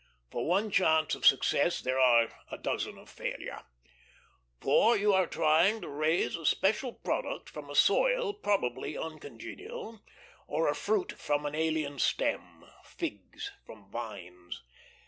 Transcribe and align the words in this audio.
For 0.31 0.47
one 0.47 0.71
chance 0.71 1.13
of 1.13 1.27
success 1.27 1.79
there 1.79 1.99
are 1.99 2.29
a 2.49 2.57
dozen 2.57 2.97
of 2.97 3.07
failure; 3.07 3.61
for 4.59 4.97
you 4.97 5.13
are 5.13 5.27
trying 5.27 5.79
to 5.81 5.89
raise 5.89 6.35
a 6.35 6.43
special 6.43 6.91
product 6.91 7.47
from 7.47 7.69
a 7.69 7.75
soil 7.75 8.33
probably 8.33 8.97
uncongenial, 8.97 10.01
or 10.47 10.67
a 10.67 10.73
fruit 10.75 11.11
from 11.19 11.45
an 11.45 11.53
alien 11.53 11.99
stem 11.99 12.65
figs 12.83 13.51
from 13.63 13.91
vines. 13.91 14.63